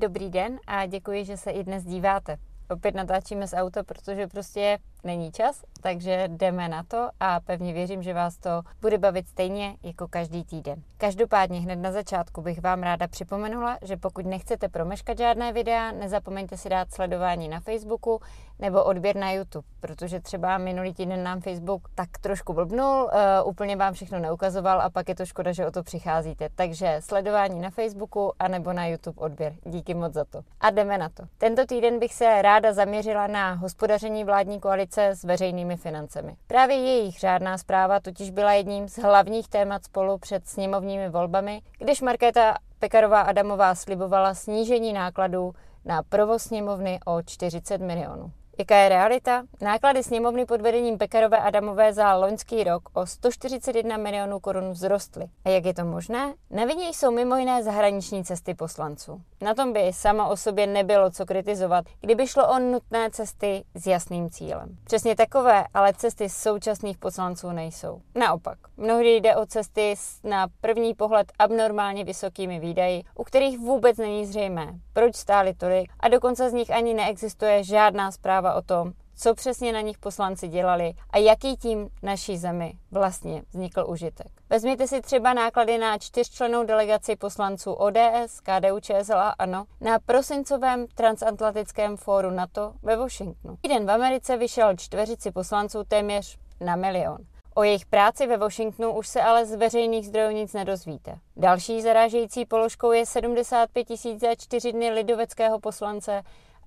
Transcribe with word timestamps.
Dobrý 0.00 0.30
den 0.30 0.58
a 0.66 0.86
děkuji, 0.86 1.24
že 1.24 1.36
se 1.36 1.50
i 1.50 1.64
dnes 1.64 1.84
díváte. 1.84 2.36
Opět 2.70 2.94
natáčíme 2.94 3.48
z 3.48 3.54
auta, 3.54 3.82
protože 3.82 4.26
prostě 4.26 4.78
není 5.04 5.32
čas, 5.32 5.62
takže 5.80 6.28
jdeme 6.28 6.68
na 6.68 6.82
to 6.82 7.08
a 7.20 7.40
pevně 7.40 7.72
věřím, 7.72 8.02
že 8.02 8.14
vás 8.14 8.36
to 8.36 8.62
bude 8.80 8.98
bavit 8.98 9.28
stejně 9.28 9.76
jako 9.82 10.08
každý 10.08 10.44
týden. 10.44 10.82
Každopádně 10.98 11.60
hned 11.60 11.76
na 11.76 11.92
začátku 11.92 12.42
bych 12.42 12.60
vám 12.60 12.82
ráda 12.82 13.08
připomenula, 13.08 13.78
že 13.82 13.96
pokud 13.96 14.26
nechcete 14.26 14.68
promeškat 14.68 15.18
žádné 15.18 15.52
videa, 15.52 15.92
nezapomeňte 15.92 16.56
si 16.56 16.68
dát 16.68 16.92
sledování 16.92 17.48
na 17.48 17.60
Facebooku 17.60 18.20
nebo 18.58 18.84
odběr 18.84 19.16
na 19.16 19.32
YouTube, 19.32 19.66
protože 19.80 20.20
třeba 20.20 20.58
minulý 20.58 20.94
týden 20.94 21.22
nám 21.22 21.40
Facebook 21.40 21.88
tak 21.94 22.08
trošku 22.20 22.52
blbnul, 22.52 23.04
uh, 23.04 23.10
úplně 23.48 23.76
vám 23.76 23.94
všechno 23.94 24.18
neukazoval 24.18 24.80
a 24.80 24.90
pak 24.90 25.08
je 25.08 25.14
to 25.14 25.26
škoda, 25.26 25.52
že 25.52 25.66
o 25.66 25.70
to 25.70 25.82
přicházíte. 25.82 26.48
Takže 26.54 26.96
sledování 27.00 27.60
na 27.60 27.70
Facebooku 27.70 28.32
a 28.38 28.48
nebo 28.48 28.72
na 28.72 28.86
YouTube 28.86 29.20
odběr. 29.20 29.54
Díky 29.64 29.94
moc 29.94 30.12
za 30.12 30.24
to. 30.24 30.42
A 30.60 30.70
jdeme 30.70 30.98
na 30.98 31.08
to. 31.08 31.22
Tento 31.38 31.66
týden 31.66 31.98
bych 31.98 32.14
se 32.14 32.42
ráda 32.42 32.72
zaměřila 32.72 33.26
na 33.26 33.52
hospodaření 33.52 34.24
vládní 34.24 34.60
koalice 34.60 34.89
s 34.98 35.24
veřejnými 35.24 35.76
financemi. 35.76 36.36
Právě 36.46 36.76
jejich 36.76 37.18
řádná 37.18 37.58
zpráva 37.58 38.00
totiž 38.00 38.30
byla 38.30 38.52
jedním 38.52 38.88
z 38.88 38.98
hlavních 38.98 39.48
témat 39.48 39.84
spolu 39.84 40.18
před 40.18 40.48
sněmovními 40.48 41.08
volbami, 41.08 41.62
když 41.78 42.00
Markéta 42.00 42.54
Pekarová 42.78 43.20
Adamová 43.20 43.74
slibovala 43.74 44.34
snížení 44.34 44.92
nákladů 44.92 45.52
na 45.84 46.02
provoz 46.02 46.42
sněmovny 46.42 47.00
o 47.04 47.22
40 47.22 47.80
milionů. 47.80 48.32
Jaká 48.60 48.76
je 48.76 48.88
realita? 48.88 49.42
Náklady 49.60 50.02
sněmovny 50.02 50.46
pod 50.46 50.60
vedením 50.60 50.98
Pekarové 50.98 51.38
Adamové 51.38 51.92
za 51.92 52.14
loňský 52.14 52.64
rok 52.64 52.88
o 52.92 53.06
141 53.06 53.96
milionů 53.96 54.40
korun 54.40 54.74
vzrostly. 54.74 55.24
A 55.44 55.48
jak 55.48 55.64
je 55.64 55.74
to 55.74 55.84
možné? 55.84 56.34
Na 56.50 56.64
vině 56.64 56.88
jsou 56.88 57.10
mimo 57.10 57.36
jiné 57.36 57.62
zahraniční 57.62 58.24
cesty 58.24 58.54
poslanců. 58.54 59.20
Na 59.40 59.54
tom 59.54 59.72
by 59.72 59.92
sama 59.92 60.28
o 60.28 60.36
sobě 60.36 60.66
nebylo 60.66 61.10
co 61.10 61.26
kritizovat, 61.26 61.84
kdyby 62.00 62.26
šlo 62.26 62.48
o 62.48 62.58
nutné 62.58 63.10
cesty 63.10 63.64
s 63.74 63.86
jasným 63.86 64.30
cílem. 64.30 64.76
Přesně 64.84 65.16
takové 65.16 65.64
ale 65.74 65.92
cesty 65.94 66.28
současných 66.28 66.98
poslanců 66.98 67.52
nejsou. 67.52 68.00
Naopak, 68.14 68.58
mnohdy 68.76 69.16
jde 69.16 69.36
o 69.36 69.46
cesty 69.46 69.92
s 69.98 70.22
na 70.24 70.46
první 70.60 70.94
pohled 70.94 71.32
abnormálně 71.38 72.04
vysokými 72.04 72.60
výdaji, 72.60 73.02
u 73.14 73.24
kterých 73.24 73.58
vůbec 73.58 73.96
není 73.96 74.26
zřejmé, 74.26 74.74
proč 74.92 75.16
stály 75.16 75.54
tolik 75.54 75.92
a 76.00 76.08
dokonce 76.08 76.50
z 76.50 76.52
nich 76.52 76.70
ani 76.70 76.94
neexistuje 76.94 77.64
žádná 77.64 78.10
zpráva 78.12 78.49
o 78.54 78.62
tom, 78.62 78.92
co 79.16 79.34
přesně 79.34 79.72
na 79.72 79.80
nich 79.80 79.98
poslanci 79.98 80.48
dělali 80.48 80.92
a 81.10 81.18
jaký 81.18 81.56
tím 81.56 81.88
naší 82.02 82.38
zemi 82.38 82.72
vlastně 82.90 83.42
vznikl 83.50 83.84
užitek. 83.88 84.26
Vezměte 84.50 84.86
si 84.86 85.00
třeba 85.00 85.34
náklady 85.34 85.78
na 85.78 85.98
čtyřčlenou 85.98 86.64
delegaci 86.64 87.16
poslanců 87.16 87.72
ODS, 87.72 88.40
KDU, 88.42 88.80
ČSL 88.80 89.18
a 89.18 89.30
ANO 89.30 89.64
na 89.80 89.98
prosincovém 89.98 90.86
transatlantickém 90.94 91.96
fóru 91.96 92.30
NATO 92.30 92.72
ve 92.82 92.96
Washingtonu. 92.96 93.56
Týden 93.60 93.86
v 93.86 93.90
Americe 93.90 94.36
vyšel 94.36 94.76
čtveřici 94.76 95.30
poslanců 95.30 95.84
téměř 95.84 96.38
na 96.60 96.76
milion. 96.76 97.18
O 97.54 97.62
jejich 97.62 97.86
práci 97.86 98.26
ve 98.26 98.36
Washingtonu 98.36 98.98
už 98.98 99.08
se 99.08 99.22
ale 99.22 99.46
z 99.46 99.54
veřejných 99.54 100.06
zdrojů 100.06 100.30
nic 100.30 100.52
nedozvíte. 100.52 101.18
Další 101.36 101.82
zarážející 101.82 102.46
položkou 102.46 102.92
je 102.92 103.06
75 103.06 103.84
tisíc 103.84 104.20
za 104.20 104.34
čtyři 104.34 104.72
dny 104.72 104.90
lidoveckého 104.90 105.60
poslance 105.60 106.22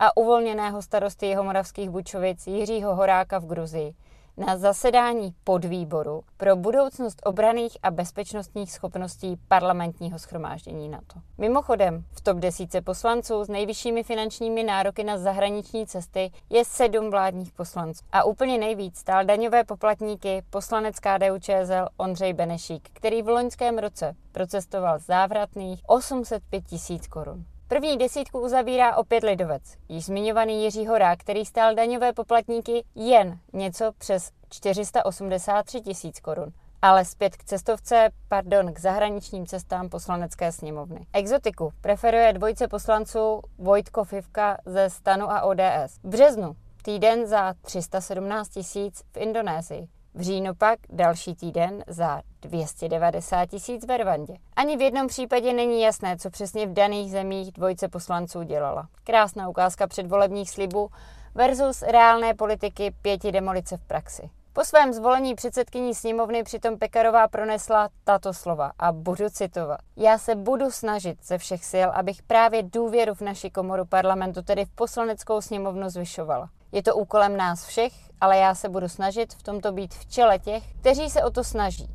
a 0.06 0.18
uvolněného 0.18 0.82
starosty 0.82 1.26
Jihomoravských 1.26 1.90
Bučovic 1.90 2.48
Jiřího 2.48 2.96
Horáka 2.96 3.40
v 3.40 3.46
Gruzii 3.46 3.94
na 4.38 4.58
zasedání 4.58 5.34
podvýboru 5.44 6.24
pro 6.38 6.56
budoucnost 6.56 7.22
obraných 7.26 7.78
a 7.84 7.92
bezpečnostních 7.92 8.72
schopností 8.72 9.38
parlamentního 9.48 10.20
schromáždění 10.20 10.90
NATO. 10.90 11.20
Mimochodem, 11.38 12.04
v 12.12 12.22
top 12.22 12.38
desíce 12.38 12.82
poslanců 12.82 13.44
s 13.44 13.48
nejvyššími 13.48 14.04
finančními 14.04 14.64
nároky 14.64 15.04
na 15.04 15.18
zahraniční 15.18 15.88
cesty 15.88 16.32
je 16.50 16.66
sedm 16.66 17.12
vládních 17.12 17.52
poslanců. 17.52 18.06
A 18.12 18.24
úplně 18.24 18.58
nejvíc 18.58 18.98
stál 18.98 19.26
daňové 19.26 19.64
poplatníky 19.64 20.44
poslanec 20.50 20.96
KDU 21.00 21.40
ČSL 21.40 21.88
Ondřej 21.98 22.34
Benešík, 22.34 22.90
který 22.94 23.22
v 23.22 23.30
loňském 23.30 23.78
roce 23.78 24.16
procestoval 24.32 25.00
závratných 25.00 25.82
805 25.88 26.68
tisíc 26.68 27.08
korun. 27.08 27.46
První 27.74 27.98
desítku 27.98 28.40
uzavírá 28.40 28.96
opět 28.96 29.24
Lidovec, 29.24 29.62
již 29.90 30.06
zmiňovaný 30.06 30.64
Jiří 30.64 30.88
Horák, 30.88 31.20
který 31.20 31.46
stál 31.46 31.76
daňové 31.76 32.14
poplatníky 32.14 32.84
jen 32.96 33.40
něco 33.54 33.92
přes 33.98 34.32
483 34.50 35.82
tisíc 35.82 36.20
korun. 36.20 36.52
Ale 36.82 37.06
zpět 37.06 37.38
k 37.38 37.44
cestovce, 37.44 38.10
pardon, 38.28 38.74
k 38.74 38.80
zahraničním 38.80 39.46
cestám 39.46 39.90
poslanecké 39.90 40.52
sněmovny. 40.52 41.06
Exotiku 41.14 41.72
preferuje 41.82 42.34
dvojce 42.34 42.68
poslanců 42.68 43.42
Vojtko 43.58 44.04
Fivka 44.04 44.58
ze 44.66 44.90
Stanu 44.90 45.32
a 45.32 45.42
ODS. 45.42 46.00
V 46.04 46.08
březnu 46.08 46.56
týden 46.82 47.28
za 47.28 47.54
317 47.62 48.50
tisíc 48.50 49.04
v 49.12 49.18
Indonésii. 49.18 49.88
V 50.16 50.22
říjnu 50.22 50.56
pak 50.56 50.80
další 50.90 51.36
týden 51.36 51.84
za 51.88 52.22
290 52.42 53.46
tisíc 53.46 53.86
ve 53.86 53.98
Rwandě. 53.98 54.38
Ani 54.56 54.78
v 54.78 54.82
jednom 54.82 55.08
případě 55.08 55.54
není 55.54 55.82
jasné, 55.82 56.18
co 56.18 56.30
přesně 56.30 56.68
v 56.68 56.74
daných 56.74 57.12
zemích 57.12 57.52
dvojce 57.52 57.88
poslanců 57.88 58.44
dělala. 58.44 58.88
Krásná 59.04 59.50
ukázka 59.50 59.88
předvolebních 59.88 60.50
slibů 60.50 60.90
versus 61.36 61.82
reálné 61.82 62.34
politiky 62.34 62.94
pěti 63.02 63.32
demolice 63.32 63.78
v 63.78 63.84
praxi. 63.84 64.30
Po 64.56 64.66
svém 64.66 64.94
zvolení 64.94 65.36
předsedkyní 65.36 65.96
sněmovny 65.96 66.44
přitom 66.44 66.78
Pekarová 66.78 67.28
pronesla 67.28 67.90
tato 68.04 68.34
slova 68.34 68.72
a 68.80 68.92
budu 68.92 69.30
citovat. 69.30 69.80
Já 69.98 70.18
se 70.18 70.36
budu 70.36 70.72
snažit 70.72 71.26
ze 71.26 71.38
všech 71.38 71.66
sil, 71.72 71.88
abych 71.94 72.24
právě 72.24 72.64
důvěru 72.64 73.14
v 73.14 73.22
naši 73.22 73.50
komoru 73.50 73.86
parlamentu, 73.86 74.42
tedy 74.42 74.66
v 74.66 74.70
poslaneckou 74.70 75.42
sněmovnu, 75.42 75.90
zvyšovala. 75.90 76.50
Je 76.72 76.84
to 76.84 76.96
úkolem 76.96 77.38
nás 77.38 77.66
všech, 77.66 77.94
ale 78.22 78.38
já 78.38 78.56
se 78.56 78.70
budu 78.70 78.90
snažit 78.90 79.34
v 79.34 79.44
tomto 79.44 79.72
být 79.72 79.94
v 79.94 80.06
čele 80.06 80.40
těch, 80.40 80.64
kteří 80.80 81.10
se 81.10 81.24
o 81.24 81.30
to 81.30 81.44
snaží. 81.44 81.88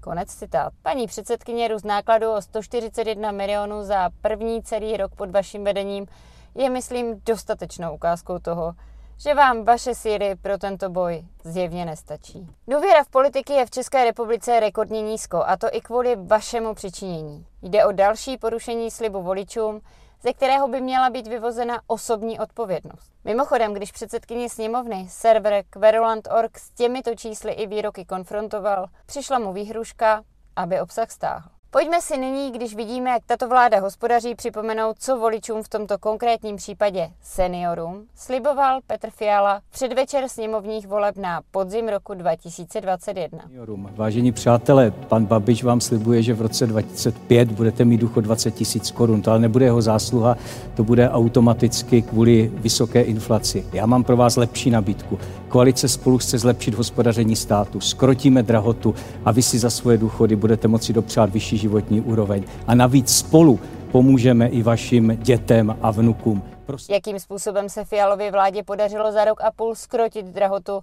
Konec 0.00 0.28
citát. 0.34 0.72
Paní 0.82 1.06
předsedkyně 1.06 1.68
růst 1.68 1.84
nákladů 1.84 2.32
o 2.32 2.42
141 2.42 3.30
milionů 3.30 3.82
za 3.82 4.10
první 4.20 4.62
celý 4.62 4.96
rok 4.96 5.14
pod 5.14 5.30
vaším 5.30 5.64
vedením 5.64 6.06
je, 6.54 6.70
myslím, 6.70 7.20
dostatečnou 7.26 7.94
ukázkou 7.94 8.38
toho, 8.38 8.74
že 9.18 9.34
vám 9.34 9.64
vaše 9.64 9.94
síly 9.94 10.34
pro 10.42 10.58
tento 10.58 10.90
boj 10.90 11.24
zjevně 11.44 11.84
nestačí. 11.84 12.48
Důvěra 12.68 13.04
v 13.04 13.08
politiky 13.08 13.52
je 13.52 13.66
v 13.66 13.70
České 13.70 14.04
republice 14.04 14.60
rekordně 14.60 15.02
nízko 15.02 15.42
a 15.46 15.56
to 15.56 15.66
i 15.72 15.80
kvůli 15.80 16.16
vašemu 16.16 16.74
přičinění. 16.74 17.46
Jde 17.62 17.84
o 17.84 17.92
další 17.92 18.38
porušení 18.38 18.90
slibu 18.90 19.22
voličům, 19.22 19.80
ze 20.22 20.32
kterého 20.32 20.68
by 20.68 20.80
měla 20.80 21.10
být 21.10 21.26
vyvozena 21.26 21.80
osobní 21.86 22.38
odpovědnost. 22.40 23.12
Mimochodem, 23.24 23.74
když 23.74 23.92
předsedkyně 23.92 24.48
sněmovny 24.48 25.06
server 25.10 25.64
Querulant.org 25.70 26.58
s 26.58 26.70
těmito 26.70 27.14
čísly 27.14 27.52
i 27.52 27.66
výroky 27.66 28.04
konfrontoval, 28.04 28.86
přišla 29.06 29.38
mu 29.38 29.52
výhruška, 29.52 30.22
aby 30.56 30.80
obsah 30.80 31.10
stáhl. 31.10 31.55
Pojďme 31.70 32.00
si 32.00 32.18
nyní, 32.18 32.52
když 32.52 32.76
vidíme, 32.76 33.10
jak 33.10 33.22
tato 33.26 33.48
vláda 33.48 33.80
hospodaří, 33.80 34.34
připomenout, 34.34 34.96
co 34.98 35.16
voličům 35.16 35.62
v 35.62 35.68
tomto 35.68 35.98
konkrétním 35.98 36.56
případě 36.56 37.08
seniorům 37.22 38.02
sliboval 38.16 38.80
Petr 38.86 39.10
Fiala 39.10 39.60
předvečer 39.70 40.24
sněmovních 40.28 40.86
voleb 40.86 41.16
na 41.16 41.40
podzim 41.50 41.88
roku 41.88 42.14
2021. 42.14 43.38
Seniorům. 43.46 43.90
Vážení 43.96 44.32
přátelé, 44.32 44.90
pan 44.90 45.26
Babiš 45.26 45.64
vám 45.64 45.80
slibuje, 45.80 46.22
že 46.22 46.34
v 46.34 46.40
roce 46.40 46.66
2005 46.66 47.52
budete 47.52 47.84
mít 47.84 48.00
důchod 48.00 48.20
20 48.20 48.50
tisíc 48.50 48.90
korun. 48.90 49.22
To 49.22 49.30
ale 49.30 49.40
nebude 49.40 49.64
jeho 49.64 49.82
zásluha, 49.82 50.36
to 50.74 50.84
bude 50.84 51.10
automaticky 51.10 52.02
kvůli 52.02 52.52
vysoké 52.54 53.02
inflaci. 53.02 53.66
Já 53.72 53.86
mám 53.86 54.04
pro 54.04 54.16
vás 54.16 54.36
lepší 54.36 54.70
nabídku. 54.70 55.18
Koalice 55.48 55.88
spolu 55.88 56.18
chce 56.18 56.38
zlepšit 56.38 56.74
hospodaření 56.74 57.36
státu, 57.36 57.80
skrotíme 57.80 58.42
drahotu 58.42 58.94
a 59.24 59.32
vy 59.32 59.42
si 59.42 59.58
za 59.58 59.70
svoje 59.70 59.98
důchody 59.98 60.36
budete 60.36 60.68
moci 60.68 60.92
dopřát 60.92 61.30
vyšší 61.30 61.55
životní 61.58 62.00
úroveň. 62.00 62.44
A 62.66 62.74
navíc 62.74 63.16
spolu 63.16 63.60
pomůžeme 63.92 64.48
i 64.48 64.62
vašim 64.62 65.16
dětem 65.16 65.76
a 65.82 65.90
vnukům. 65.90 66.42
Prostě... 66.66 66.92
Jakým 66.92 67.18
způsobem 67.20 67.68
se 67.68 67.84
Fialově 67.84 68.30
vládě 68.30 68.62
podařilo 68.62 69.12
za 69.12 69.24
rok 69.24 69.40
a 69.40 69.50
půl 69.50 69.74
skrotit 69.74 70.26
drahotu, 70.26 70.80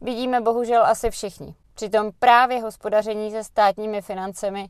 vidíme 0.00 0.40
bohužel 0.40 0.86
asi 0.86 1.10
všichni. 1.10 1.54
Přitom 1.74 2.10
právě 2.18 2.60
hospodaření 2.60 3.30
se 3.30 3.44
státními 3.44 4.02
financemi 4.02 4.68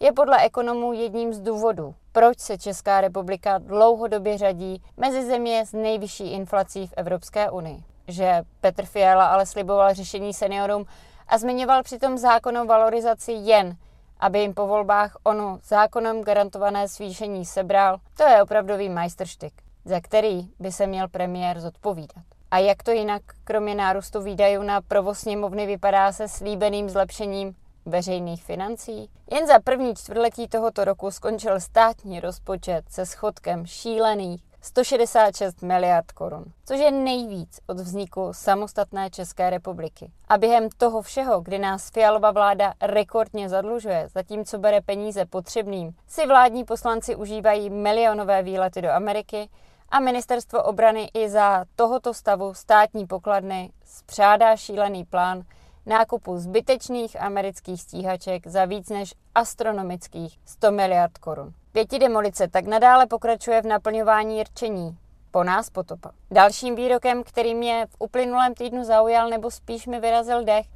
je 0.00 0.12
podle 0.12 0.44
ekonomů 0.44 0.92
jedním 0.92 1.34
z 1.34 1.40
důvodů, 1.40 1.94
proč 2.12 2.38
se 2.38 2.58
Česká 2.58 3.00
republika 3.00 3.58
dlouhodobě 3.58 4.38
řadí 4.38 4.82
mezi 4.96 5.26
země 5.26 5.66
s 5.66 5.72
nejvyšší 5.72 6.32
inflací 6.32 6.86
v 6.86 6.94
Evropské 6.96 7.50
unii. 7.50 7.82
Že 8.08 8.42
Petr 8.60 8.84
Fiala 8.84 9.26
ale 9.26 9.46
sliboval 9.46 9.94
řešení 9.94 10.34
seniorům 10.34 10.84
a 11.28 11.38
zmiňoval 11.38 11.82
přitom 11.82 12.18
zákonnou 12.18 12.66
valorizaci 12.66 13.32
jen 13.32 13.76
aby 14.20 14.38
jim 14.38 14.54
po 14.54 14.66
volbách 14.66 15.16
onu 15.22 15.60
zákonem 15.64 16.22
garantované 16.22 16.88
zvýšení 16.88 17.44
sebral, 17.44 17.98
to 18.16 18.22
je 18.22 18.42
opravdový 18.42 18.88
majstrštyk, 18.88 19.52
za 19.84 20.00
který 20.00 20.48
by 20.58 20.72
se 20.72 20.86
měl 20.86 21.08
premiér 21.08 21.60
zodpovídat. 21.60 22.24
A 22.50 22.58
jak 22.58 22.82
to 22.82 22.90
jinak, 22.90 23.22
kromě 23.44 23.74
nárůstu 23.74 24.22
výdajů 24.22 24.62
na 24.62 24.80
provoz 24.80 25.18
sněmovny, 25.18 25.66
vypadá 25.66 26.12
se 26.12 26.28
slíbeným 26.28 26.90
zlepšením 26.90 27.54
veřejných 27.86 28.44
financí? 28.44 29.10
Jen 29.32 29.46
za 29.46 29.58
první 29.64 29.94
čtvrtletí 29.94 30.48
tohoto 30.48 30.84
roku 30.84 31.10
skončil 31.10 31.60
státní 31.60 32.20
rozpočet 32.20 32.84
se 32.90 33.06
schodkem 33.06 33.66
šílených 33.66 34.47
166 34.60 35.62
miliard 35.62 36.12
korun, 36.12 36.44
což 36.64 36.78
je 36.78 36.90
nejvíc 36.90 37.60
od 37.66 37.80
vzniku 37.80 38.28
samostatné 38.32 39.10
České 39.10 39.50
republiky. 39.50 40.12
A 40.28 40.38
během 40.38 40.68
toho 40.78 41.02
všeho, 41.02 41.40
kdy 41.40 41.58
nás 41.58 41.90
Fialova 41.90 42.30
vláda 42.30 42.74
rekordně 42.82 43.48
zadlužuje, 43.48 44.08
zatímco 44.14 44.58
bere 44.58 44.80
peníze 44.80 45.26
potřebným, 45.26 45.94
si 46.06 46.26
vládní 46.26 46.64
poslanci 46.64 47.16
užívají 47.16 47.70
milionové 47.70 48.42
výlety 48.42 48.82
do 48.82 48.90
Ameriky 48.90 49.48
a 49.88 50.00
ministerstvo 50.00 50.62
obrany 50.62 51.10
i 51.14 51.28
za 51.28 51.64
tohoto 51.76 52.14
stavu 52.14 52.54
státní 52.54 53.06
pokladny 53.06 53.70
spřádá 53.84 54.56
šílený 54.56 55.04
plán 55.04 55.42
nákupu 55.86 56.38
zbytečných 56.38 57.20
amerických 57.20 57.82
stíhaček 57.82 58.46
za 58.46 58.64
víc 58.64 58.88
než 58.88 59.14
astronomických 59.34 60.38
100 60.44 60.72
miliard 60.72 61.18
korun. 61.18 61.52
Pěti 61.72 61.98
demolice 61.98 62.48
tak 62.48 62.66
nadále 62.66 63.06
pokračuje 63.06 63.62
v 63.62 63.66
naplňování 63.66 64.42
rčení. 64.42 64.98
Po 65.30 65.44
nás 65.44 65.70
potopa. 65.70 66.10
Dalším 66.30 66.74
výrokem, 66.74 67.22
který 67.24 67.54
mě 67.54 67.86
v 67.90 67.96
uplynulém 67.98 68.54
týdnu 68.54 68.84
zaujal 68.84 69.28
nebo 69.28 69.50
spíš 69.50 69.86
mi 69.86 70.00
vyrazil 70.00 70.44
dech, 70.44 70.66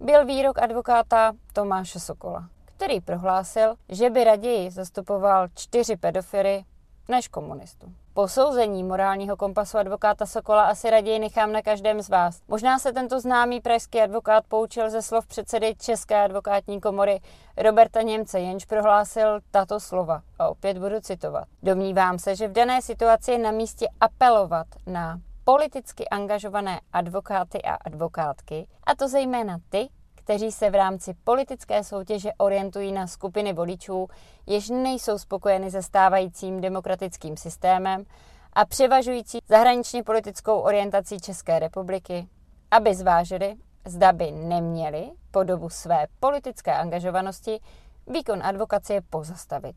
byl 0.00 0.26
výrok 0.26 0.58
advokáta 0.58 1.32
Tomáše 1.52 2.00
Sokola, 2.00 2.48
který 2.64 3.00
prohlásil, 3.00 3.74
že 3.88 4.10
by 4.10 4.24
raději 4.24 4.70
zastupoval 4.70 5.48
čtyři 5.54 5.96
pedofily 5.96 6.64
než 7.08 7.28
komunistu. 7.28 7.86
Posouzení 8.14 8.84
morálního 8.84 9.36
kompasu 9.36 9.78
advokáta 9.78 10.26
Sokola 10.26 10.64
asi 10.64 10.90
raději 10.90 11.18
nechám 11.18 11.52
na 11.52 11.62
každém 11.62 12.02
z 12.02 12.08
vás. 12.08 12.40
Možná 12.48 12.78
se 12.78 12.92
tento 12.92 13.20
známý 13.20 13.60
pražský 13.60 14.00
advokát 14.00 14.44
poučil 14.48 14.90
ze 14.90 15.02
slov 15.02 15.26
předsedy 15.26 15.74
České 15.74 16.24
advokátní 16.24 16.80
komory 16.80 17.20
Roberta 17.56 18.02
Němce, 18.02 18.40
jenž 18.40 18.64
prohlásil 18.64 19.40
tato 19.50 19.80
slova. 19.80 20.22
A 20.38 20.48
opět 20.48 20.78
budu 20.78 21.00
citovat. 21.00 21.44
Domnívám 21.62 22.18
se, 22.18 22.36
že 22.36 22.48
v 22.48 22.52
dané 22.52 22.82
situaci 22.82 23.32
je 23.32 23.38
na 23.38 23.50
místě 23.50 23.88
apelovat 24.00 24.66
na 24.86 25.20
politicky 25.44 26.08
angažované 26.08 26.80
advokáty 26.92 27.62
a 27.62 27.74
advokátky, 27.74 28.66
a 28.84 28.94
to 28.94 29.08
zejména 29.08 29.58
ty, 29.68 29.88
kteří 30.24 30.52
se 30.52 30.70
v 30.70 30.74
rámci 30.74 31.14
politické 31.24 31.84
soutěže 31.84 32.30
orientují 32.38 32.92
na 32.92 33.06
skupiny 33.06 33.52
voličů, 33.52 34.08
jež 34.46 34.68
nejsou 34.68 35.18
spokojeny 35.18 35.70
se 35.70 35.82
stávajícím 35.82 36.60
demokratickým 36.60 37.36
systémem 37.36 38.04
a 38.52 38.64
převažující 38.64 39.38
zahraničně 39.48 40.02
politickou 40.02 40.58
orientací 40.58 41.20
České 41.20 41.58
republiky, 41.58 42.28
aby 42.70 42.94
zvážili, 42.94 43.54
zda 43.86 44.12
by 44.12 44.32
neměli 44.32 45.10
po 45.30 45.42
dobu 45.42 45.68
své 45.68 46.06
politické 46.20 46.74
angažovanosti 46.74 47.60
výkon 48.06 48.42
advokacie 48.42 49.00
pozastavit, 49.00 49.76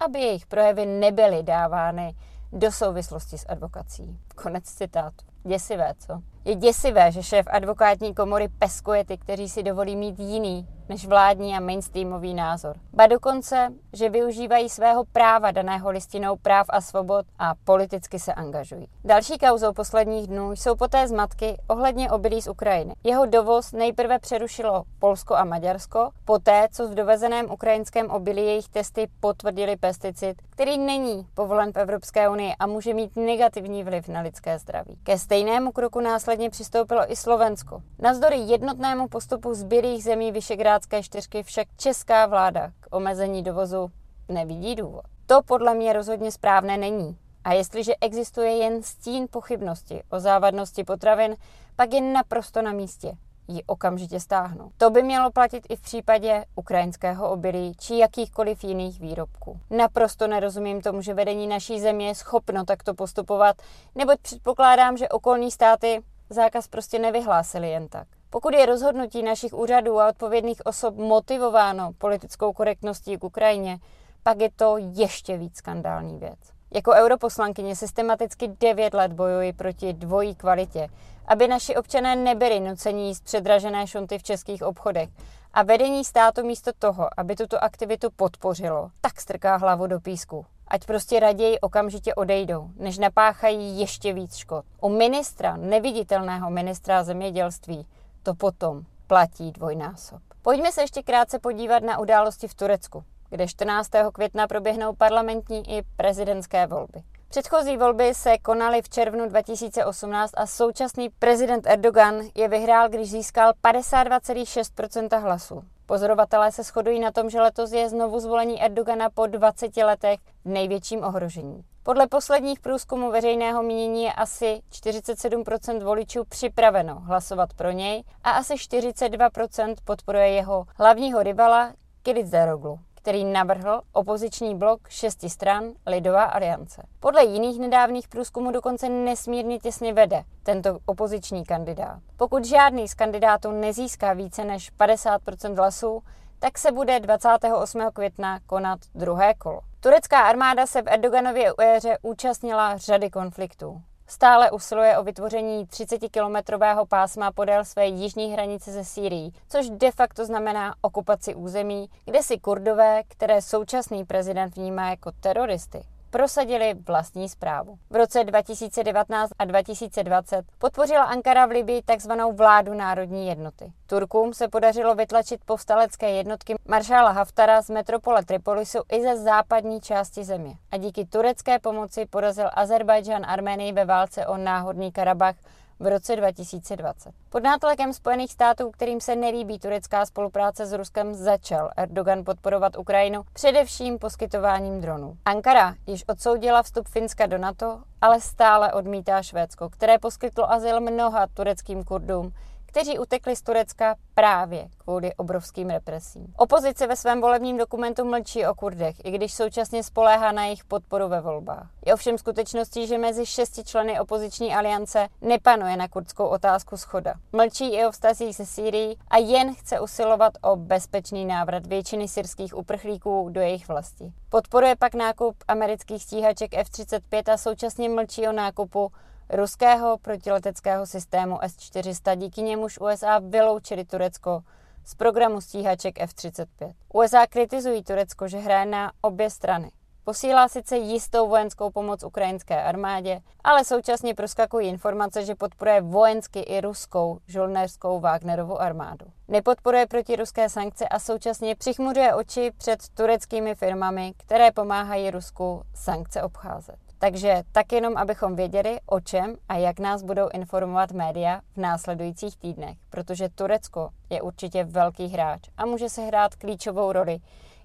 aby 0.00 0.20
jejich 0.20 0.46
projevy 0.46 0.86
nebyly 0.86 1.42
dávány 1.42 2.14
do 2.52 2.72
souvislosti 2.72 3.38
s 3.38 3.46
advokací. 3.48 4.18
Konec 4.34 4.64
citátu. 4.64 5.24
Děsivé, 5.44 5.94
co? 5.98 6.31
Je 6.44 6.54
děsivé, 6.54 7.12
že 7.12 7.22
šéf 7.22 7.46
advokátní 7.50 8.14
komory 8.14 8.48
peskuje 8.58 9.04
ty, 9.04 9.18
kteří 9.18 9.48
si 9.48 9.62
dovolí 9.62 9.96
mít 9.96 10.18
jiný 10.18 10.66
než 10.88 11.06
vládní 11.06 11.56
a 11.56 11.60
mainstreamový 11.60 12.34
názor. 12.34 12.76
Ba 12.92 13.06
dokonce, 13.06 13.72
že 13.92 14.08
využívají 14.08 14.68
svého 14.68 15.04
práva 15.12 15.50
daného 15.50 15.90
listinou 15.90 16.36
práv 16.36 16.66
a 16.68 16.80
svobod 16.80 17.26
a 17.38 17.54
politicky 17.64 18.18
se 18.18 18.34
angažují. 18.34 18.86
Další 19.04 19.38
kauzou 19.38 19.72
posledních 19.72 20.26
dnů 20.26 20.52
jsou 20.52 20.76
poté 20.76 21.08
zmatky 21.08 21.56
ohledně 21.68 22.10
obilí 22.10 22.42
z 22.42 22.48
Ukrajiny. 22.48 22.94
Jeho 23.04 23.26
dovoz 23.26 23.72
nejprve 23.72 24.18
přerušilo 24.18 24.84
Polsko 24.98 25.34
a 25.34 25.44
Maďarsko, 25.44 26.10
poté, 26.24 26.68
co 26.72 26.88
v 26.88 26.94
dovezeném 26.94 27.50
ukrajinském 27.50 28.10
obilí 28.10 28.42
jejich 28.46 28.68
testy 28.68 29.08
potvrdili 29.20 29.76
pesticid, 29.76 30.42
který 30.50 30.78
není 30.78 31.26
povolen 31.34 31.72
v 31.72 31.76
Evropské 31.76 32.28
unii 32.28 32.52
a 32.58 32.66
může 32.66 32.94
mít 32.94 33.16
negativní 33.16 33.84
vliv 33.84 34.08
na 34.08 34.20
lidské 34.20 34.58
zdraví. 34.58 34.98
Ke 35.02 35.18
stejnému 35.18 35.72
kroku 35.72 36.00
následně 36.00 36.31
přistoupilo 36.50 37.12
i 37.12 37.16
Slovensko. 37.16 37.82
Navzdory 37.98 38.36
jednotnému 38.36 39.08
postupu 39.08 39.54
zbylých 39.54 40.04
zemí 40.04 40.32
Vyšegrádské 40.32 41.02
čtyřky 41.02 41.42
však 41.42 41.68
česká 41.76 42.26
vláda 42.26 42.72
k 42.80 42.96
omezení 42.96 43.42
dovozu 43.42 43.90
nevidí 44.28 44.74
důvod. 44.74 45.04
To 45.26 45.42
podle 45.42 45.74
mě 45.74 45.92
rozhodně 45.92 46.32
správné 46.32 46.76
není. 46.76 47.16
A 47.44 47.52
jestliže 47.52 47.92
existuje 48.00 48.56
jen 48.56 48.82
stín 48.82 49.26
pochybnosti 49.30 50.02
o 50.10 50.20
závadnosti 50.20 50.84
potravin, 50.84 51.36
pak 51.76 51.92
je 51.92 52.00
naprosto 52.00 52.62
na 52.62 52.72
místě 52.72 53.16
ji 53.48 53.62
okamžitě 53.66 54.20
stáhnout. 54.20 54.72
To 54.76 54.90
by 54.90 55.02
mělo 55.02 55.30
platit 55.30 55.66
i 55.68 55.76
v 55.76 55.80
případě 55.80 56.44
ukrajinského 56.54 57.30
obilí 57.30 57.72
či 57.78 57.98
jakýchkoliv 57.98 58.64
jiných 58.64 59.00
výrobků. 59.00 59.60
Naprosto 59.70 60.26
nerozumím 60.26 60.80
tomu, 60.80 61.02
že 61.02 61.14
vedení 61.14 61.46
naší 61.46 61.80
země 61.80 62.06
je 62.06 62.14
schopno 62.14 62.64
takto 62.64 62.94
postupovat, 62.94 63.56
neboť 63.94 64.18
předpokládám, 64.22 64.96
že 64.96 65.08
okolní 65.08 65.50
státy 65.50 66.02
zákaz 66.32 66.68
prostě 66.68 66.98
nevyhlásili 66.98 67.70
jen 67.70 67.88
tak. 67.88 68.06
Pokud 68.30 68.54
je 68.54 68.66
rozhodnutí 68.66 69.22
našich 69.22 69.54
úřadů 69.54 70.00
a 70.00 70.08
odpovědných 70.08 70.66
osob 70.66 70.96
motivováno 70.96 71.92
politickou 71.98 72.52
korektností 72.52 73.18
k 73.18 73.24
Ukrajině, 73.24 73.78
pak 74.22 74.40
je 74.40 74.50
to 74.56 74.76
ještě 74.78 75.36
víc 75.36 75.56
skandální 75.56 76.18
věc. 76.18 76.38
Jako 76.74 76.92
europoslankyně 76.92 77.76
systematicky 77.76 78.48
9 78.60 78.94
let 78.94 79.12
bojuji 79.12 79.52
proti 79.52 79.92
dvojí 79.92 80.34
kvalitě, 80.34 80.88
aby 81.26 81.48
naši 81.48 81.76
občané 81.76 82.16
nebyli 82.16 82.60
nuceni 82.60 83.06
jíst 83.06 83.24
předražené 83.24 83.86
šunty 83.86 84.18
v 84.18 84.22
českých 84.22 84.62
obchodech. 84.62 85.08
A 85.54 85.62
vedení 85.62 86.04
státu 86.04 86.46
místo 86.46 86.70
toho, 86.78 87.08
aby 87.16 87.36
tuto 87.36 87.64
aktivitu 87.64 88.10
podpořilo, 88.16 88.90
tak 89.00 89.20
strká 89.20 89.56
hlavu 89.56 89.86
do 89.86 90.00
písku. 90.00 90.46
Ať 90.72 90.84
prostě 90.84 91.20
raději 91.20 91.60
okamžitě 91.60 92.14
odejdou, 92.14 92.70
než 92.76 92.98
napáchají 92.98 93.80
ještě 93.80 94.12
víc 94.12 94.36
škod. 94.36 94.64
U 94.80 94.88
ministra, 94.88 95.56
neviditelného 95.56 96.50
ministra 96.50 97.04
zemědělství, 97.04 97.86
to 98.22 98.34
potom 98.34 98.82
platí 99.06 99.52
dvojnásob. 99.52 100.20
Pojďme 100.42 100.72
se 100.72 100.80
ještě 100.80 101.02
krátce 101.02 101.38
podívat 101.38 101.82
na 101.82 101.98
události 101.98 102.48
v 102.48 102.54
Turecku 102.54 103.04
kde 103.32 103.48
14. 103.48 103.90
května 104.12 104.46
proběhnou 104.46 104.94
parlamentní 104.94 105.78
i 105.78 105.82
prezidentské 105.96 106.66
volby. 106.66 107.02
Předchozí 107.28 107.76
volby 107.76 108.14
se 108.14 108.38
konaly 108.38 108.82
v 108.82 108.88
červnu 108.88 109.28
2018 109.28 110.32
a 110.36 110.46
současný 110.46 111.08
prezident 111.08 111.66
Erdogan 111.66 112.20
je 112.34 112.48
vyhrál, 112.48 112.88
když 112.88 113.10
získal 113.10 113.52
52,6% 113.64 115.20
hlasů. 115.20 115.62
Pozorovatelé 115.86 116.52
se 116.52 116.62
shodují 116.62 117.00
na 117.00 117.12
tom, 117.12 117.30
že 117.30 117.40
letos 117.40 117.72
je 117.72 117.88
znovu 117.88 118.20
zvolení 118.20 118.62
Erdogana 118.62 119.10
po 119.10 119.26
20 119.26 119.76
letech 119.76 120.20
v 120.44 120.48
největším 120.48 121.04
ohrožení. 121.04 121.64
Podle 121.82 122.06
posledních 122.06 122.60
průzkumů 122.60 123.10
veřejného 123.10 123.62
mínění 123.62 124.04
je 124.04 124.12
asi 124.12 124.60
47% 124.72 125.84
voličů 125.84 126.24
připraveno 126.24 126.94
hlasovat 126.94 127.54
pro 127.54 127.70
něj 127.70 128.04
a 128.24 128.30
asi 128.30 128.54
42% 128.54 129.74
podporuje 129.84 130.28
jeho 130.28 130.64
hlavního 130.76 131.22
rivala 131.22 131.72
Kilitzdaroglu 132.02 132.78
který 133.02 133.24
navrhl 133.24 133.80
opoziční 133.92 134.54
blok 134.54 134.88
šesti 134.88 135.30
stran 135.30 135.64
Lidová 135.86 136.24
aliance. 136.24 136.82
Podle 137.00 137.24
jiných 137.24 137.60
nedávných 137.60 138.08
průzkumů 138.08 138.50
dokonce 138.50 138.88
nesmírně 138.88 139.58
těsně 139.58 139.92
vede 139.92 140.24
tento 140.42 140.78
opoziční 140.86 141.44
kandidát. 141.44 141.98
Pokud 142.16 142.44
žádný 142.44 142.88
z 142.88 142.94
kandidátů 142.94 143.50
nezíská 143.50 144.12
více 144.12 144.44
než 144.44 144.72
50% 144.72 145.56
hlasů, 145.56 146.02
tak 146.38 146.58
se 146.58 146.72
bude 146.72 147.00
28. 147.00 147.82
května 147.92 148.40
konat 148.46 148.78
druhé 148.94 149.34
kolo. 149.34 149.60
Turecká 149.80 150.20
armáda 150.20 150.66
se 150.66 150.82
v 150.82 150.88
Erdoganově 150.88 151.52
éře 151.60 151.98
účastnila 152.02 152.76
řady 152.76 153.10
konfliktů. 153.10 153.82
Stále 154.12 154.50
usiluje 154.50 154.98
o 154.98 155.02
vytvoření 155.02 155.66
30-kilometrového 155.66 156.86
pásma 156.86 157.32
podél 157.32 157.64
své 157.64 157.86
jižní 157.86 158.32
hranice 158.32 158.72
ze 158.72 158.84
Sýrií, 158.84 159.32
což 159.48 159.70
de 159.70 159.90
facto 159.90 160.24
znamená 160.24 160.74
okupaci 160.80 161.34
území, 161.34 161.88
kde 162.04 162.22
si 162.22 162.38
kurdové, 162.38 163.02
které 163.08 163.42
současný 163.42 164.04
prezident 164.04 164.56
vnímá 164.56 164.90
jako 164.90 165.12
teroristy, 165.20 165.82
prosadili 166.12 166.74
vlastní 166.86 167.28
zprávu. 167.28 167.78
V 167.90 167.96
roce 167.96 168.24
2019 168.24 169.30
a 169.38 169.44
2020 169.44 170.44
podpořila 170.58 171.02
Ankara 171.02 171.46
v 171.46 171.50
Libii 171.50 171.82
tzv. 171.82 172.12
vládu 172.32 172.74
národní 172.74 173.26
jednoty. 173.26 173.72
Turkům 173.86 174.34
se 174.34 174.48
podařilo 174.48 174.94
vytlačit 174.94 175.44
povstalecké 175.44 176.10
jednotky 176.10 176.54
maršála 176.68 177.10
Haftara 177.10 177.62
z 177.62 177.70
metropole 177.70 178.24
Tripolisu 178.24 178.78
i 178.92 179.02
ze 179.02 179.16
západní 179.16 179.80
části 179.80 180.24
země. 180.24 180.54
A 180.72 180.76
díky 180.76 181.06
turecké 181.06 181.58
pomoci 181.58 182.06
porazil 182.06 182.50
Azerbajdžán 182.52 183.26
Arménii 183.26 183.72
ve 183.72 183.84
válce 183.84 184.26
o 184.26 184.36
náhodný 184.36 184.92
Karabach 184.92 185.36
v 185.82 185.86
roce 185.86 186.16
2020. 186.16 187.12
Pod 187.30 187.42
nátlakem 187.42 187.92
Spojených 187.92 188.32
států, 188.32 188.70
kterým 188.70 189.00
se 189.00 189.16
nelíbí 189.16 189.58
turecká 189.58 190.06
spolupráce 190.06 190.66
s 190.66 190.72
Ruskem, 190.72 191.14
začal 191.14 191.70
Erdogan 191.76 192.24
podporovat 192.24 192.76
Ukrajinu 192.76 193.22
především 193.32 193.98
poskytováním 193.98 194.80
dronů. 194.80 195.16
Ankara 195.24 195.74
již 195.86 196.04
odsoudila 196.08 196.62
vstup 196.62 196.88
Finska 196.88 197.26
do 197.26 197.38
NATO, 197.38 197.82
ale 198.00 198.20
stále 198.20 198.72
odmítá 198.72 199.22
Švédsko, 199.22 199.68
které 199.70 199.98
poskytlo 199.98 200.52
azyl 200.52 200.80
mnoha 200.80 201.26
tureckým 201.34 201.84
kurdům, 201.84 202.32
kteří 202.72 202.98
utekli 202.98 203.36
z 203.36 203.42
Turecka 203.42 203.94
právě 204.14 204.68
kvůli 204.78 205.14
obrovským 205.14 205.70
represím. 205.70 206.26
Opozice 206.36 206.86
ve 206.86 206.96
svém 206.96 207.20
volebním 207.20 207.56
dokumentu 207.56 208.04
mlčí 208.04 208.46
o 208.46 208.54
Kurdech, 208.54 209.04
i 209.04 209.10
když 209.10 209.34
současně 209.34 209.82
spoléhá 209.82 210.32
na 210.32 210.44
jejich 210.44 210.64
podporu 210.64 211.08
ve 211.08 211.20
volbách. 211.20 211.70
Je 211.86 211.94
ovšem 211.94 212.18
skutečností, 212.18 212.86
že 212.86 212.98
mezi 212.98 213.26
šesti 213.26 213.64
členy 213.64 214.00
opoziční 214.00 214.54
aliance 214.54 215.08
nepanuje 215.20 215.76
na 215.76 215.88
kurdskou 215.88 216.26
otázku 216.26 216.76
schoda. 216.76 217.14
Mlčí 217.32 217.74
i 217.74 217.86
o 217.86 217.90
vztazích 217.90 218.36
se 218.36 218.46
Sýrií 218.46 218.98
a 219.10 219.18
jen 219.18 219.54
chce 219.54 219.80
usilovat 219.80 220.32
o 220.42 220.56
bezpečný 220.56 221.24
návrat 221.24 221.66
většiny 221.66 222.08
syrských 222.08 222.56
uprchlíků 222.56 223.28
do 223.32 223.40
jejich 223.40 223.68
vlasti. 223.68 224.12
Podporuje 224.28 224.76
pak 224.76 224.94
nákup 224.94 225.36
amerických 225.48 226.02
stíhaček 226.02 226.54
F-35 226.54 227.32
a 227.32 227.36
současně 227.36 227.88
mlčí 227.88 228.28
o 228.28 228.32
nákupu 228.32 228.92
ruského 229.32 229.98
protileteckého 229.98 230.86
systému 230.86 231.38
S-400, 231.42 232.16
díky 232.16 232.42
němuž 232.42 232.78
USA 232.78 233.18
vyloučili 233.18 233.84
Turecko 233.84 234.42
z 234.84 234.94
programu 234.94 235.40
stíhaček 235.40 236.00
F-35. 236.00 236.72
USA 236.94 237.26
kritizují 237.26 237.82
Turecko, 237.84 238.28
že 238.28 238.38
hraje 238.38 238.66
na 238.66 238.92
obě 239.00 239.30
strany. 239.30 239.70
Posílá 240.04 240.48
sice 240.48 240.76
jistou 240.76 241.28
vojenskou 241.28 241.70
pomoc 241.70 242.04
ukrajinské 242.04 242.62
armádě, 242.62 243.20
ale 243.44 243.64
současně 243.64 244.14
proskakují 244.14 244.68
informace, 244.68 245.24
že 245.24 245.34
podporuje 245.34 245.80
vojensky 245.80 246.40
i 246.40 246.60
ruskou 246.60 247.18
žolnéřskou 247.26 248.00
Wagnerovu 248.00 248.60
armádu. 248.60 249.06
Nepodporuje 249.28 249.86
protiruské 249.86 250.48
sankce 250.48 250.88
a 250.88 250.98
současně 250.98 251.54
přichmuřuje 251.54 252.14
oči 252.14 252.50
před 252.58 252.80
tureckými 252.94 253.54
firmami, 253.54 254.12
které 254.16 254.52
pomáhají 254.52 255.10
Rusku 255.10 255.62
sankce 255.74 256.22
obcházet. 256.22 256.91
Takže 257.02 257.42
tak 257.52 257.72
jenom, 257.72 257.96
abychom 257.96 258.36
věděli, 258.36 258.80
o 258.86 259.00
čem 259.00 259.36
a 259.48 259.56
jak 259.56 259.78
nás 259.78 260.02
budou 260.02 260.28
informovat 260.28 260.92
média 260.92 261.40
v 261.54 261.56
následujících 261.56 262.36
týdnech, 262.36 262.78
protože 262.90 263.28
Turecko 263.28 263.88
je 264.10 264.22
určitě 264.22 264.64
velký 264.64 265.06
hráč 265.06 265.40
a 265.56 265.66
může 265.66 265.88
se 265.88 266.02
hrát 266.02 266.34
klíčovou 266.34 266.92
roli 266.92 267.18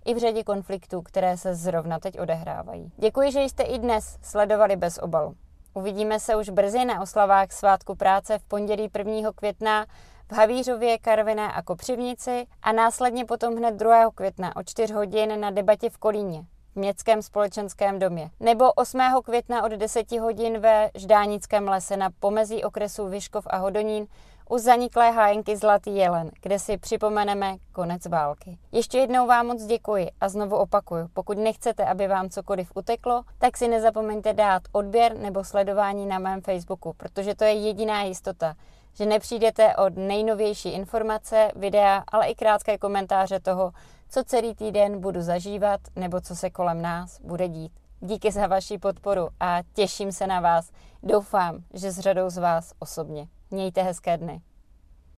i 0.05 0.13
v 0.13 0.17
řadě 0.17 0.43
konfliktů, 0.43 1.01
které 1.01 1.37
se 1.37 1.55
zrovna 1.55 1.99
teď 1.99 2.19
odehrávají. 2.19 2.91
Děkuji, 2.97 3.31
že 3.31 3.41
jste 3.41 3.63
i 3.63 3.79
dnes 3.79 4.17
sledovali 4.21 4.75
bez 4.75 4.97
obalu. 4.97 5.35
Uvidíme 5.73 6.19
se 6.19 6.35
už 6.35 6.49
brzy 6.49 6.85
na 6.85 7.01
oslavách 7.01 7.51
svátku 7.51 7.95
práce 7.95 8.39
v 8.39 8.43
pondělí 8.43 8.89
1. 8.97 9.31
května 9.35 9.85
v 10.31 10.33
Havířově, 10.33 10.97
Karviné 10.97 11.51
a 11.51 11.61
Kopřivnici 11.61 12.45
a 12.61 12.71
následně 12.71 13.25
potom 13.25 13.55
hned 13.55 13.75
2. 13.75 14.11
května 14.15 14.55
o 14.55 14.63
4 14.63 14.93
hodin 14.93 15.39
na 15.39 15.51
debatě 15.51 15.89
v 15.89 15.97
Kolíně 15.97 16.45
Městském 16.77 17.21
společenském 17.21 17.99
domě. 17.99 18.29
Nebo 18.39 18.71
8. 18.71 18.99
května 19.23 19.63
od 19.63 19.71
10 19.71 20.11
hodin 20.11 20.59
ve 20.59 20.89
Ždánickém 20.95 21.67
lese 21.67 21.97
na 21.97 22.09
pomezí 22.19 22.63
okresu 22.63 23.07
Vyškov 23.07 23.47
a 23.49 23.57
Hodonín 23.57 24.07
u 24.49 24.57
zaniklé 24.57 25.11
hájenky 25.11 25.57
Zlatý 25.57 25.95
jelen, 25.95 26.31
kde 26.41 26.59
si 26.59 26.77
připomeneme 26.77 27.55
konec 27.71 28.05
války. 28.05 28.57
Ještě 28.71 28.97
jednou 28.97 29.27
vám 29.27 29.47
moc 29.47 29.65
děkuji 29.65 30.07
a 30.21 30.29
znovu 30.29 30.55
opakuju, 30.55 31.07
pokud 31.13 31.37
nechcete, 31.37 31.85
aby 31.85 32.07
vám 32.07 32.29
cokoliv 32.29 32.71
uteklo, 32.75 33.23
tak 33.37 33.57
si 33.57 33.67
nezapomeňte 33.67 34.33
dát 34.33 34.61
odběr 34.71 35.17
nebo 35.17 35.43
sledování 35.43 36.05
na 36.05 36.19
mém 36.19 36.41
Facebooku, 36.41 36.93
protože 36.97 37.35
to 37.35 37.43
je 37.43 37.53
jediná 37.53 38.03
jistota, 38.03 38.55
že 38.93 39.05
nepřijdete 39.05 39.75
od 39.75 39.97
nejnovější 39.97 40.69
informace, 40.69 41.51
videa, 41.55 42.03
ale 42.07 42.27
i 42.27 42.35
krátké 42.35 42.77
komentáře 42.77 43.39
toho, 43.39 43.71
co 44.09 44.23
celý 44.23 44.55
týden 44.55 45.01
budu 45.01 45.21
zažívat 45.21 45.81
nebo 45.95 46.21
co 46.21 46.35
se 46.35 46.49
kolem 46.49 46.81
nás 46.81 47.21
bude 47.21 47.47
dít. 47.47 47.71
Díky 47.99 48.31
za 48.31 48.47
vaši 48.47 48.77
podporu 48.77 49.29
a 49.39 49.59
těším 49.73 50.11
se 50.11 50.27
na 50.27 50.39
vás. 50.39 50.71
Doufám, 51.03 51.63
že 51.73 51.91
s 51.91 51.99
řadou 51.99 52.29
z 52.29 52.37
vás 52.37 52.73
osobně. 52.79 53.27
Mějte 53.51 53.83
hezké 53.83 54.17
dny. 54.17 54.41